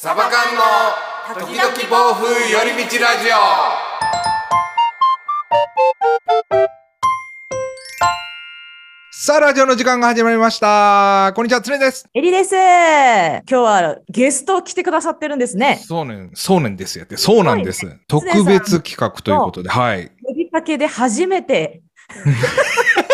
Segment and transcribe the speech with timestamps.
[0.00, 3.34] サバ缶の時々暴風寄り道ラジオ
[9.10, 11.32] さあ、ラジオの時間が始まりました。
[11.34, 12.08] こんにちは、つねです。
[12.14, 12.54] エリです。
[12.54, 15.80] 今日はゲスト来てくださってるんですね。
[15.84, 17.16] そうねん、そうねんですよって。
[17.16, 17.98] そうなんです。
[18.06, 20.12] 特別企画ということで、はい。
[20.22, 21.82] 呼びかけで初めて。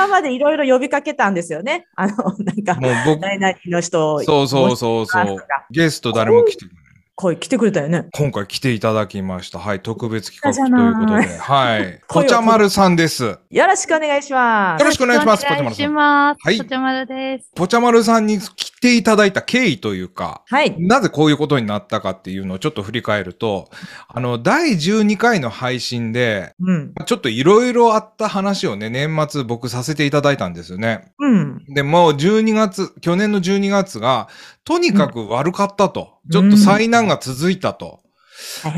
[0.00, 1.86] 今までいろいろ呼びかけたんですよね。
[1.94, 5.36] あの、なんか、もう僕、何々の人をそうそうそうそう。
[5.70, 6.80] ゲスト誰も来てくれない
[7.20, 8.08] 声来てくれたよね。
[8.12, 9.58] 今回来ていただきました。
[9.58, 12.00] はい、特別企画ということで、はい。
[12.08, 13.24] ぽちゃまるさんです。
[13.24, 14.84] よよろしくお願いします。
[14.84, 16.36] ろしくお願いします、ぽお願いしちゃまるさん。
[16.38, 17.50] はいぽちゃまるです。
[17.54, 20.74] ぽちゃまるさんに来ていただいた経緯というか、はい。
[20.80, 23.70] なぜこういうことになったかっていうのをちょっと振り返ると、
[24.08, 26.94] あの、第12回の配信で、うん。
[27.06, 31.12] ちょっといろいろあった話をね、年末僕させていただいたんですよね。
[31.18, 31.64] うん。
[31.68, 34.28] で、もう12月、去年の12月が、
[34.64, 36.18] とにかく悪かったと。
[36.32, 38.00] ちょっと災難が続いたと。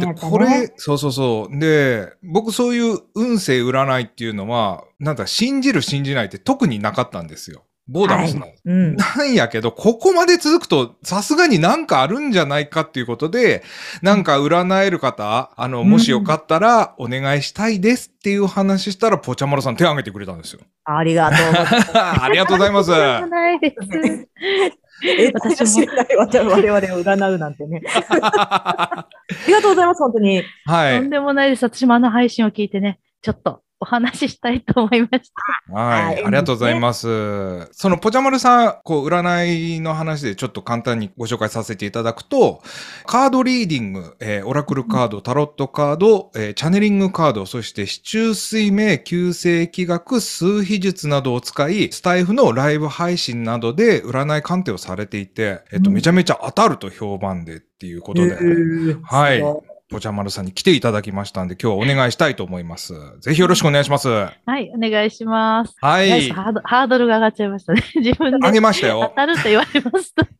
[0.00, 1.58] でこれ、そうそうそう。
[1.58, 7.64] で、僕そういう運勢占いっていうのは、なんだ、信じる信じないって特になかったんですよ。
[7.92, 8.46] ボーダレスなの。
[8.46, 8.96] はいうん。
[8.96, 13.62] なんやけど、ここまで続くと、さすがになんかあるんじゃないかっていうことで、
[14.02, 20.60] なんか占える方、あの、もしよかったら、お願いしたいですっていう話したら、ぽちゃまるさん手を挙げてくれたんですよ。
[20.84, 21.98] ありがとうございます。
[22.24, 22.90] ありがとうございます。
[22.90, 24.28] ないです。
[25.04, 27.82] え、私も知らない我々を占うなんてね。
[28.08, 29.06] あ
[29.46, 30.42] りがとうございます、本当に。
[30.64, 30.98] はい。
[30.98, 31.64] とんでもないです。
[31.64, 35.32] 私もあの配信を聞いてね、ちょっとお話ししたいと思いまし
[35.68, 35.74] た。
[35.74, 36.04] はい。
[36.04, 37.68] はいありがとうございます。
[37.72, 42.62] そのぽちゃまるさん、こう、占いの話でちょっと簡単にご紹介させていただくと、
[43.06, 62.94] カードリーディング、えーオラクルカード、タロットカード、えーチャネリングカード、そして、市中水明、旧世気学、数秘術などを使い、スタイフのライブ配信などで占い鑑定をされていて、えっと、うんめちゃめちゃ当たると評判でっていうことで、へーはいぽちゃまるさんに来ていただきましたんで、今日はお願いしたいと思います。
[63.20, 64.08] ぜひよろしくお願いします。
[64.08, 65.76] ははい、お願いします。
[66.02, 66.30] い。
[66.30, 67.82] ハードハードルが上がっちゃいましたね。
[67.96, 69.12] 自分であげました当よ。
[69.14, 70.24] たると言われますと。
[70.24, 70.30] で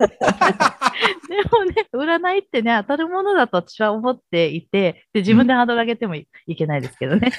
[1.51, 7.31] もね、占いってね、当たるものだと私は思っていて、で自分でハードル上げてもいいけないですけどね。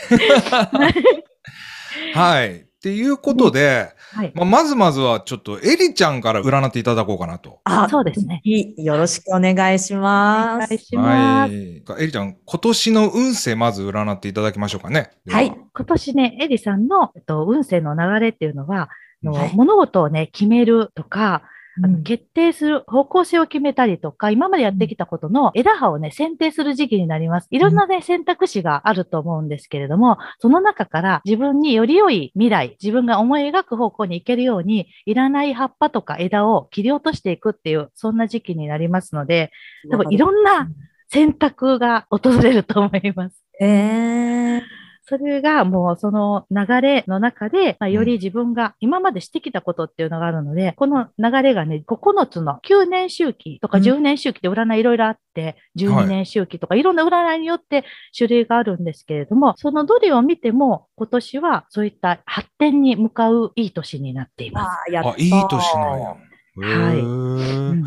[2.13, 2.72] はい。
[2.83, 4.33] っていうことで、はい。
[4.35, 7.61] まあ、まずまずはちょっとエリちゃんから占っていただこうかなと。
[7.63, 8.41] あ、そうですね。
[8.75, 10.67] よろしくお願いしおます。
[10.67, 11.53] 願いします。
[11.93, 12.03] はい。
[12.03, 15.11] エリちゃん、今年の運勢まず占っていただきましょうかね。
[15.25, 15.55] ではい。
[15.73, 18.89] 今年ね、エリさんの、えっと、運勢の流れっていうのは、
[19.23, 21.43] あのはい物事をね、決めるとか、
[21.81, 22.03] あのうん。
[22.03, 27.47] 決定する方向性を決めたりとか、今までやってきたことの枝葉をね、選定する時期になります。
[27.51, 39.51] いろんなね、選択肢があると思うんですけれども、その中から自分により良い未来、自分が思い描く方向に行けるように、いらない葉っぱとか枝を切り落としていくっていう、そんな時期になりますので、
[39.89, 40.69] 多分いろんな
[41.09, 43.43] 選択が訪れると思います。
[43.61, 44.61] えー、
[45.05, 53.83] それがもうその流れの中で、まあ、より自分が今までしてきたことっていうのがあるので、この流れがね、9つの9年周期とかうん。
[53.83, 56.83] 10年周期って占いいろいろあって、12年周期とかい。
[56.83, 57.83] ろんな占いによって
[58.17, 64.77] 種類があるんですけれども、そのどれを見ても今年はそういった発展に向かういい年になっています。
[64.87, 66.15] あーやったあ、いい年なんや。
[66.55, 66.99] はい。
[66.99, 67.85] うん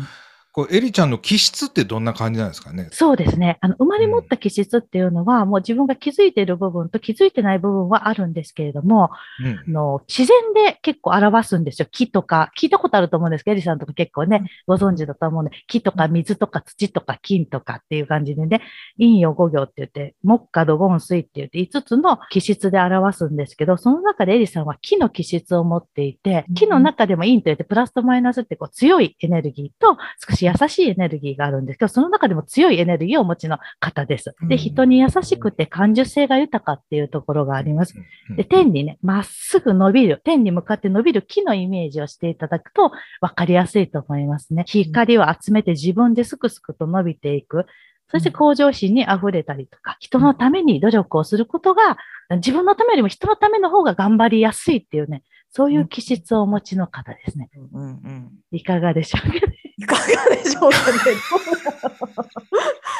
[0.57, 2.89] これエリちゃんの気質ってどんな感じなんですかね？
[2.91, 3.59] そうですね。
[3.61, 9.63] あの、生まれ持った気質っていうのは、もう自分が気づいている部分と気づいてない部分はあるんですけれども、うんあ。
[9.67, 11.87] の、自然で結構表すんですよ。
[11.91, 18.63] 木とか、聞いたことあると思うんですけど、エリさんとか結構ね、ご存知だと思うんで、木とか水とか土とか金とかっていう感じでね、
[18.97, 29.97] 陰陽五行って言って、木下土金水って言って5つの気質で表すんですけど、その中でエリさんは木の気質を持っていて、木の中でも陰と言ってプラスとマイナスってこう強いエネルギーと
[30.27, 34.35] 少し優しいエネルギーがあるんですけど、その中でも強いエネルギーをお持ちの方です。
[34.47, 37.95] で、うん人に優しくて感受性が豊かっていうところがあります。
[38.29, 42.91] うんで、天にね、まっすぐ伸びる、天に向かって伸びる木のイメージをしていただくと
[43.21, 44.63] 分かりやすいと思いますね。
[44.67, 47.65] 光を集めて自分ですくすくと伸びていく。
[48.09, 51.97] そして向上心に溢れたりとか、人のために努力をすることが、
[52.37, 57.49] 自分のためよりも人のための方が頑張りやすいっていうね、そういう気質をお持ちの方ですね。
[57.73, 58.31] うんうん。
[58.51, 59.57] いかがでしょうかね。
[59.77, 60.97] いかがでしょうかね。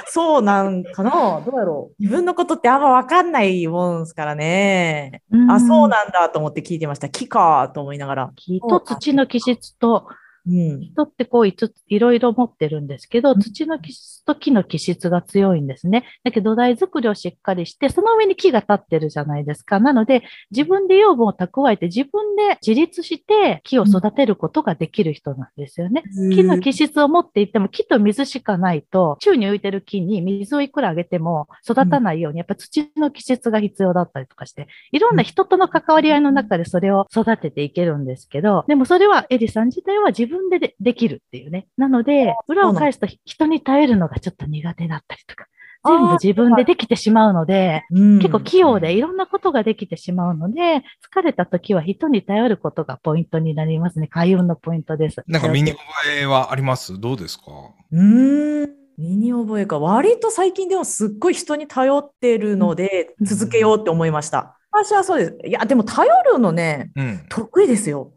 [0.10, 5.22] そうなんかなどうやろう自分のことってあんまわかんないもんですからね。
[5.50, 7.10] あ、そうなんだと思って聞いてました。
[7.10, 8.32] 木かと思いながら。
[8.36, 10.08] 木と土の気質と、
[10.48, 10.82] うん。
[10.82, 16.04] 人ってこういついろいろ持ってるんですけど、うん土の気質と木の気質が強いんですね。
[16.24, 19.80] だけど土台作りをしっかりして、その上に木が立ってるじゃないですか。
[19.80, 26.04] なので、自分で養分を蓄えて、自分で自立して木を育てることができる人なんですよね。
[26.34, 41.68] 木の気質を持っていても、木と水しかないと、宙に浮いてる木に水をいくらあげても育たないように、やっぱ土の気質が必要だったりとかして、いろんな人との関わり合いの中でそれを育てていけるんですけど、でもそれはエリさん自体は自分ででできるっていうね。
[41.78, 45.48] なので、裏を返すと人に頼るのがちょっと苦手だったりとか、
[45.86, 54.08] 全部自分でできてしまうので、うん結構器用でいろんなことができてしまうので、疲れた時は人に頼ることがポイントになりますね。
[54.08, 55.24] 開運のポイントです。
[55.28, 55.82] なんか身に覚
[56.22, 57.00] えはあります？
[57.00, 57.44] どうですか？
[57.92, 58.70] うーん。
[58.98, 59.78] 身に覚えか。
[59.78, 64.58] 割と最近でもすっごい人に頼ってるので、うん続けようって思いました。
[64.72, 65.38] 私はそうです。
[65.48, 67.26] いや、でも頼るのね、うん。
[67.30, 68.14] 得意ですよ。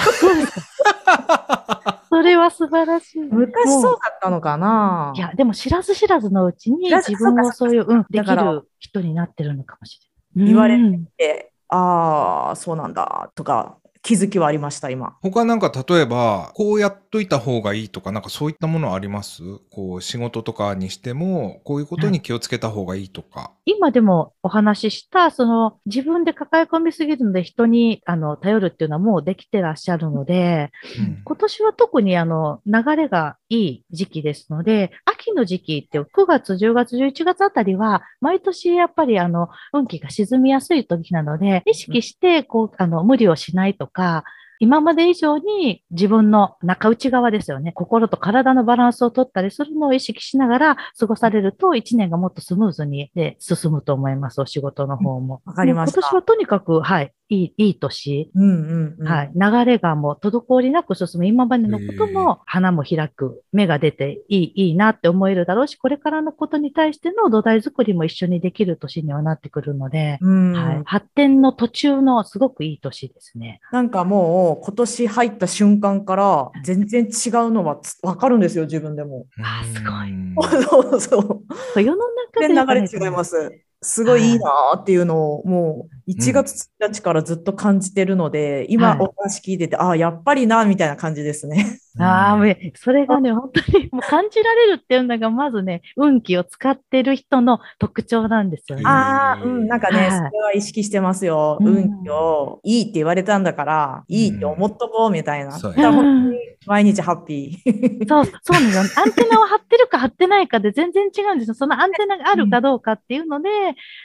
[2.08, 3.18] それは素晴らしい。
[3.20, 5.12] 昔もそうだったのかな。
[5.14, 10.00] いや、でも知らず知らずのうちに自分をそういう、うん、できる人になってるのかもし
[10.36, 10.52] れない。
[10.52, 15.16] 言われうんて、ああ、そうなんだ、とか、気づきはありました、今。
[15.22, 19.42] 他なんか例えば、こうやっといた方がいいとか、なんかそういったものあります？
[19.70, 23.52] こう仕事とかにしても、こういうことに気をつけた方がいいとか。
[23.66, 31.22] 今でもお話しした、その自分で抱え込みすぎるので人にあの頼るっていうのはもうできてらっしゃるので、うん。
[31.24, 44.24] 今年は特にあの流れがいい時期ですので、秋の時期って9月、10月、11月あたりは、毎年やっぱりあの運気が沈みやすい時なので、意識してこうあの無理をしないとか、
[44.60, 47.72] 今まで以上に自分の中内側ですよね。
[47.72, 54.40] 心と体のバランスを取ったりするのを意識しながら過ごされると一年がもっとスムーズにで進むと思います。
[54.40, 55.40] お仕事の方も。
[55.46, 58.30] わかりました今年はとにかく、はい、いい、いい年。
[58.34, 59.06] うんうんうん。
[59.06, 59.32] はい。
[59.34, 61.26] 流れがもう滞りなく進む。
[61.26, 63.42] 今までのことも花も開く。
[63.52, 70.82] 芽が出ていい、いいなって思えるだろうし、これからのことに対しての土台作りも一緒にできる年にはなってくるので、うんはい。
[70.84, 73.60] 発展の途中のすごくいい年ですね。
[73.70, 79.26] なんかもう今年入った瞬間から全然違うのはつわかるんですよ、自分でも。
[79.42, 81.42] あすごいうん そうそ
[81.76, 81.82] う。
[81.82, 83.50] 世の中で流れ違います。
[83.82, 91.78] すごいいいなーっていうのをもう1月1日からずっと感じてるので、今はいお話聞いてて、ああ、やっぱりな、みたいな感じですね。
[91.98, 98.84] ああ、もうそれがね、本当にもう感じられるっていうのが、まずね、運気を使ってる人の特徴なんですよね。
[98.86, 101.58] ああ、うん、なんかね、はいそれは意識してますよ。
[101.60, 105.52] うん運気をいいって言われたんだから、いいって思っとこうみたいな。
[105.58, 108.08] そうやだから本当に毎日ハッピー。
[108.08, 109.02] そう、そうなんですよ。
[109.02, 111.54] アンテナを張ってるか張ってないかで全然違うんですよ。
[111.54, 113.48] そのアンテナがあるかどうかっていうので、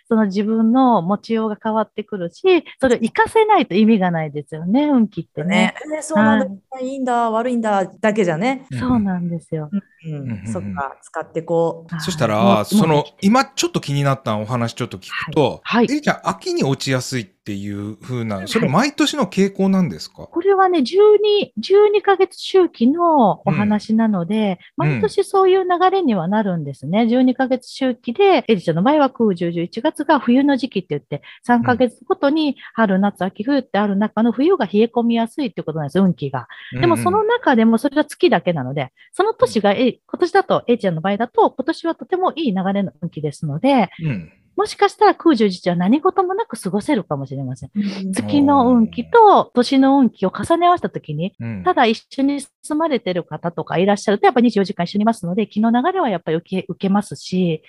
[0.08, 2.42] その自分の持ちようが変わってくるし、
[2.80, 5.50] それを活かせないと意味がないですよね、運気ってね。
[5.50, 6.46] ね。、えーそうなんだ、
[6.82, 6.88] い。
[6.88, 8.66] いんだ、悪いんだだけじゃね。
[8.80, 9.70] そうなんですよ。
[9.72, 10.48] うん、うん。
[10.48, 12.02] そっか、使ってこう。
[12.02, 15.86] そしたもら、うその今ちょっと気になったお話ちょっと聞くと、はい。
[15.86, 24.90] えりちゃん、秋に落ちやすいっていう風な、それ毎年の傾向なんですか、これはね、12、12ヶ月周期のお話なので、うん。
[24.90, 27.04] 毎年そういう流れにはなるんですね。
[27.04, 36.48] 12ヶ月周期で、エリちゃんの場合は9、10、11月が冬の時期って言って、3ヶ月ごとに春、夏、秋、冬ってある中の冬が冷え込みやすいってことなんですよ、運気が。
[36.74, 47.72] でもその中でもそれは月だけなので、その年が、え今年だと、エイちゃんの場合だと、今年はとてもいい流れの運気ですので、うん、うんもしかしたら空十字は何事もなく過ごせるかもしれません。
[48.12, 51.64] 月の運気と年の運気を重ね合わせたときに、うん。
[51.64, 57.64] ただ一緒に住まれてる方とかいらっしゃると、やっぱ24時間一緒にいますので、気の流れはやっぱり受け受けますし、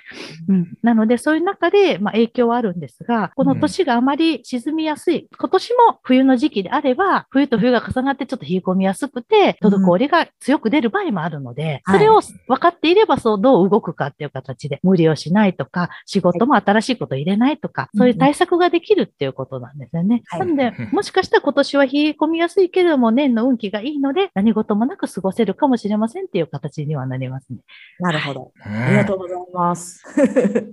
[0.48, 11.98] うん、なのでそういう中で、まあ、影響はあるんですが、この年があまり沈みやすい、今年も冬の時期であれば、冬と冬が重なってちょっと冷え込みやすくて、滞りが強く出る場合もあるので、はい。
[11.98, 20.22] それを分かっていれば、そうどう動くかっていう形で、無理をしないとか、仕事も新しいことを入れないとか、そういう対策ができるっていうことなんですよね。
[20.26, 27.58] はいなので、もしかしたら今年は冷え込みやすいけれども、年の運気がいいので、何事もなく過ごせるかもしれませんっていう形にはなりますね。
[28.00, 28.52] なるほど。
[28.66, 30.04] うんありがとうございます。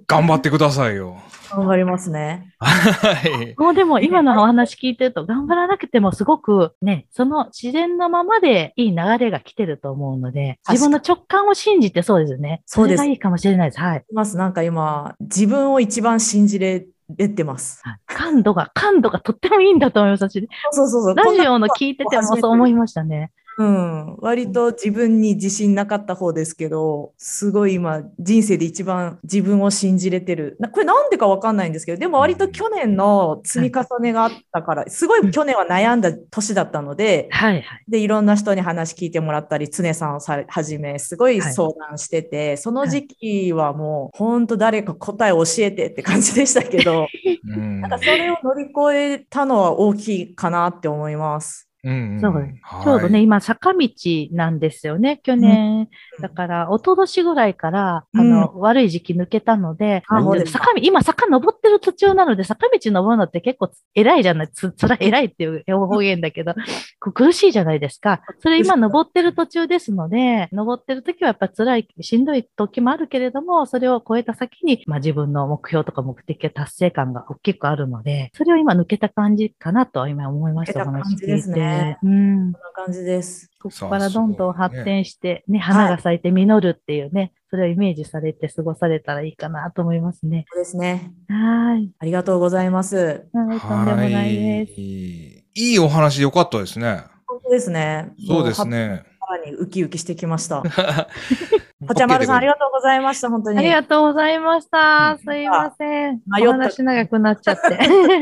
[0.08, 1.18] 頑張ってくださいよ。
[1.52, 2.53] 頑張りますね。
[2.64, 3.56] はい。
[3.58, 12.62] もうでも今のお話聞いてると、頑張らなくてもすごくね、その自然のままでいい流れが来てると思うので、自分の直感を信じてそうですね。
[12.66, 13.80] そうですれがいいかもしれないです。
[13.80, 14.06] はい。
[14.14, 14.38] ます。
[14.38, 16.86] なんか今、自分を一番信じれ
[17.18, 17.82] てます。
[17.84, 20.24] はい感度が、感度がとってもいいんだと思います。
[20.24, 21.16] 私そうそうそう。
[21.16, 23.32] ラジオの聞いててもそう思いましたね。
[23.58, 30.56] うん、割と自分に自信なかった方ですけど、すごい今、人生で一番自分を信じれてる。
[30.60, 37.64] なこれなんでかわかんないんですけど、でも割と去年の積み重ねがあったから、すごい去年は悩んだ年だったので、はいはい。
[37.88, 47.08] で、いろんな人に話聞いてもらったり、常さんをさはじめ、すごい相談してて、その時期はもう、本当誰か答え教えてって感じでしたけど、
[47.48, 51.70] う んなんかそれを乗り越えたのは大きいかなって思います。
[51.86, 53.90] うんんそうはいちょうどね、今、坂道
[54.32, 55.20] なんですよね。
[55.22, 55.88] 去年、うん
[56.22, 60.04] だから、一昨年ぐらいから、あの、悪い時期抜けたので、
[60.46, 66.54] 坂道、今、坂登ってる途中なので、坂道登るのって結構偉いじゃない、つ、つら、偉いっていう方言だけど、
[67.00, 68.22] 苦しいじゃないですか。
[68.40, 80.84] それ今、登ってる途中ですので、登ってる時はやっぱ辛い、しんどい時もあるけれども、それを超えた先に、まあ自分の目標とか目的や達成感が大きくあるので、それを今抜けた感じかなとは今思いました。
[80.84, 81.73] お話聞いて。
[81.78, 82.54] ねうん。
[82.54, 83.50] こんな感じです。
[83.62, 90.46] ここからどんどん発展して、ね、花が咲いて実るっていうね、それをイメージされて過ごされたらいいかなと思いますね。
[90.52, 91.12] そうですね。
[91.30, 91.92] はーい。
[92.00, 93.28] ありがとうございます。
[93.34, 94.82] はい、とんでもないです。
[94.82, 97.04] いいい話でよかったですね。
[97.28, 98.12] 本当ですね。
[98.28, 98.68] そうです。
[98.68, 99.04] ね。
[99.38, 100.64] にウキウキしてきました。
[101.86, 103.30] ぽちゃまるさん、ありがとうございました。
[103.30, 103.60] 本当に。
[103.60, 105.18] ありがとうございました。
[105.20, 106.22] うんすいません。
[106.28, 107.80] 迷ったお話長くなっちゃって。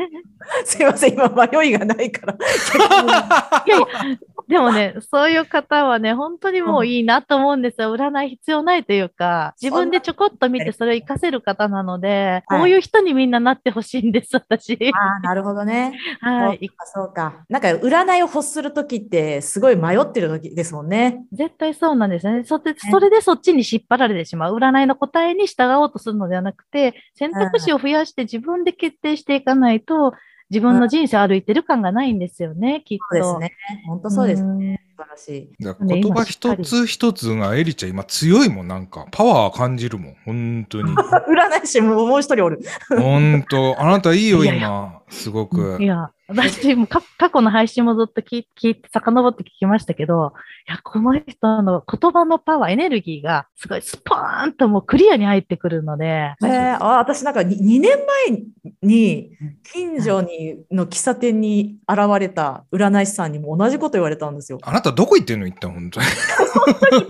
[0.66, 2.34] すいません、今迷いがないから。
[3.66, 3.86] いやいや、
[4.52, 7.96] でもね、そういう方はね、本当にもういいなと思うんですよ。
[7.96, 14.78] 占い必要ないというか、自分でちょこっと見てそれを活かせる方なので、はいこういう人にみんななってほしいんです、私。
[14.94, 15.98] ああ、なるほどね。
[16.20, 16.60] はい。
[16.60, 17.46] そうか、そうか。
[17.48, 21.24] なんか、占いを欲するときって、すごい迷ってるときですもんね。
[21.32, 22.44] 絶対そうなんですね。
[22.44, 24.56] そでそれでそっちに引っ張られてしまう。
[24.58, 30.14] 占いの答えに従おうとするのではなくて、選択肢を増やして自分で決定していかないと、
[30.52, 33.24] 自分の人生歩いてる感がないんですよね、きっと。
[33.24, 33.58] そうですね。
[33.88, 34.44] 本当そうです。
[34.44, 35.50] ん素晴らしい。
[35.60, 39.08] 言葉一つ一つがエリちゃん今強いもん、なんか。
[39.12, 40.16] パワー感じるもん。
[40.26, 40.92] 本当に。
[40.94, 42.60] 占い師ももう一人おる。
[42.90, 45.02] 本当 あなたいいよ、いやいや今。
[45.10, 45.86] すごくい。
[45.86, 50.34] や、私もか過去の配信もずっと聞い聞いて、遡って聞きましたけど、
[50.68, 57.98] いや、この人の言葉のパワー、エネルギーが、すごいスポーンともうクリアに入ってくるので、えー、あ私なんか 2, 2年
[58.30, 58.44] 前
[58.82, 59.32] に
[59.64, 64.60] 近所にの喫茶店に現れた占い師さんにも同じこと言われたんですよ。
[64.62, 66.06] あなたどこ行ってんの一旦、本当に。
[66.56, 67.08] 多分迷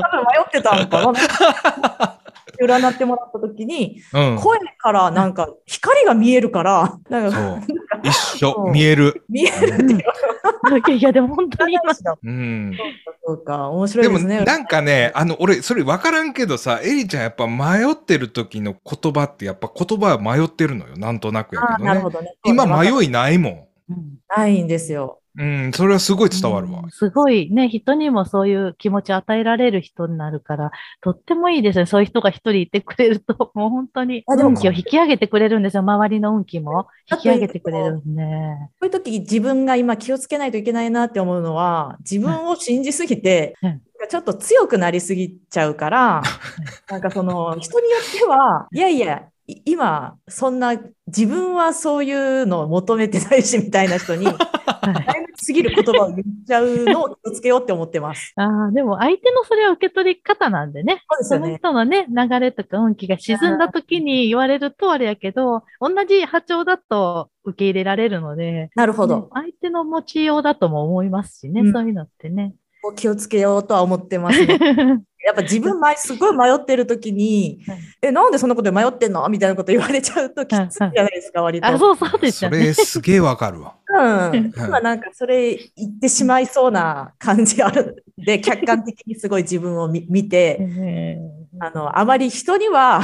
[0.48, 2.18] ってたのかな。
[2.63, 4.38] 占ってもらった時に、うん。
[4.38, 7.62] 声からなんか光が見えるから、なんかそう。
[8.03, 9.24] 一緒見える。
[9.30, 10.00] 見えるっていう。
[10.00, 11.82] いやいや、でも本当に今、
[12.24, 12.77] うん。
[13.25, 14.44] そうか、面白いでも、ですね。
[14.44, 20.98] なんかね、あの、俺、それ分からんけどさ、エリちゃんやっぱ迷ってる時の言葉って、やっぱ言葉は迷ってるのよ。
[20.98, 21.86] なんとなくやけどね。
[21.86, 22.34] なるほどね。
[22.46, 23.53] 今迷いないもん。
[23.53, 23.68] うん
[24.36, 25.21] ないんですよ。
[25.38, 26.92] うん、それはすごい伝わるわうん。
[26.92, 30.72] すごいね、人にもそういう気持ちを与えられる人になるから、
[31.02, 31.86] とってもいいですね。
[31.86, 35.84] そういう人が一人いてくれると、 もう本当に運気を引き上げてくれるんですよ。
[35.84, 38.24] 周りの運気も引き上げてくれるんで。
[38.24, 46.24] こういう時自分が今気をつけないといけないなって思うのは、自分を信じすぎて、うんちょっと強くなりすぎちゃうから、
[46.90, 50.74] なんかその人によっては、いやいや、い今、そんな
[51.06, 54.36] 自分はそういうのを求めてないしみたいな人に、はい
[54.82, 58.34] 前向きすぎる言葉を言っちゃうのを気をつけようって思ってます。
[58.38, 61.04] ああ、でも相手のそれは受け取り方なんでね。
[61.10, 61.58] そのそうですよね。
[61.58, 69.28] 人のね、流れとか運気が沈んだ時に言われるとあれやけど、同じ波長だと受け入れられるので、なるほどね。
[69.34, 72.54] 相手の持ちようだとも思いますしね、うんそういうのってね。
[72.96, 74.58] 気をつけようとは思ってますね。
[75.24, 79.28] やっぱ自分前すごい迷ってる時にはい、え、なんでそんなことで迷ってんの？
[79.30, 81.68] みたいなこと言われちゃうときついじゃないですか、割と。
[81.68, 82.58] あ、そうそうですね。
[82.58, 83.76] れすげえわかるわ。
[83.93, 91.17] うん、今なんかそれ言ってしまいそうな感じあるんで、 客観的にすごい自分を見見て、え
[91.60, 93.01] あの、あまり人には、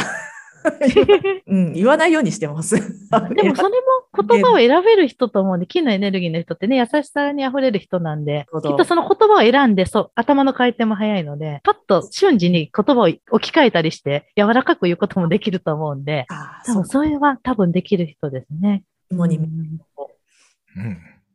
[1.48, 2.76] うん、言わないようにしてます。
[2.76, 13.20] ーでも それも言葉を選べる人と思うんで、金のエネルギーの人ってね、優しさに溢れる人なんで、きっとその言葉を選んで、そう、頭の回転も早いので、パッと瞬時に言葉を置
[13.52, 16.26] き換えたりして、柔らかく言うこともできると思うんで、
[16.66, 18.84] 多分それは多分できる人ですね。
[19.12, 19.40] 主に。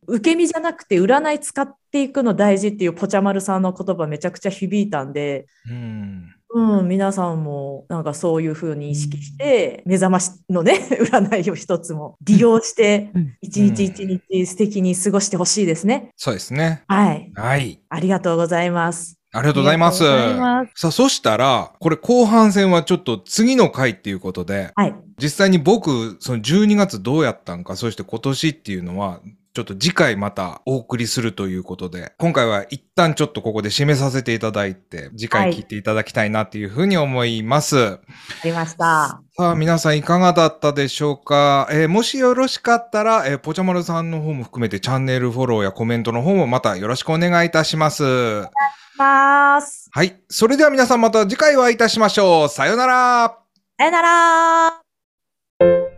[0.06, 6.34] 受け身じゃなくて占い使っていくの大事っていうポチャマルさんの言葉めちゃくちゃ響いたんで、うん。
[6.54, 16.10] うん、皆さんもなんかそういうふうに意識して、目覚ましのね、 占いを一つも利用してうん、一日一日素敵に過ごしてほしいですね。
[16.16, 16.82] そうですね。
[16.88, 17.32] はい。
[17.34, 17.80] はい。
[17.88, 19.21] ありがとうございます。
[19.34, 20.02] ありがとうございます。
[20.02, 24.94] ますさあ、そしたら、これ後半戦はちょっと次の回っていうことで、はい。
[25.18, 29.20] 実際に僕、その12月どうやったんか、そして今年っていうのは、
[29.54, 37.78] ちょっと次回またお送りするということで、今回は一旦ちょっとここで締めさせていただいて、次回聞いていただきたいなっていうふうに思います。
[37.78, 38.00] あ
[38.44, 39.20] りました。
[39.36, 48.48] さあ、皆さんいかがだったでしょうか、えーもしよろしかったら、えーぽちゃまるさんの方も含めてチャンネルフォローやコメントの方もまたよろしくお願いいたします。
[48.96, 49.90] ます。
[49.92, 50.20] はい。
[50.28, 52.48] それでは皆さんまた次回お会いいたしましょう。
[52.48, 53.38] さようなら。
[53.78, 55.91] さよなら。